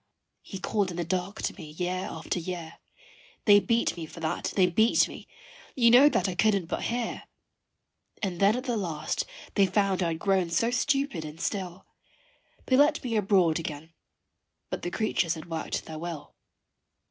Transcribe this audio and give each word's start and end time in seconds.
he 0.41 0.57
called 0.57 0.89
in 0.89 0.97
the 0.97 1.03
dark 1.05 1.43
to 1.43 1.53
me 1.57 1.65
year 1.69 2.07
after 2.09 2.39
year 2.39 2.79
They 3.45 3.59
beat 3.59 3.95
me 3.95 4.07
for 4.07 4.19
that, 4.19 4.51
they 4.55 4.65
beat 4.65 5.07
me 5.07 5.27
you 5.75 5.91
know 5.91 6.09
that 6.09 6.27
I 6.27 6.33
couldn't 6.33 6.65
but 6.65 6.85
hear; 6.85 7.25
And 8.23 8.39
then 8.39 8.55
at 8.55 8.63
the 8.63 8.77
last 8.77 9.25
they 9.53 9.67
found 9.67 10.01
I 10.01 10.07
had 10.13 10.17
grown 10.19 10.49
so 10.49 10.71
stupid 10.71 11.23
and 11.23 11.39
still 11.39 11.85
They 12.65 12.75
let 12.77 13.03
me 13.03 13.15
abroad 13.15 13.59
again 13.59 13.93
but 14.71 14.81
the 14.81 14.89
creatures 14.89 15.35
had 15.35 15.45
worked 15.47 15.85
their 15.85 15.99
will. 15.99 16.33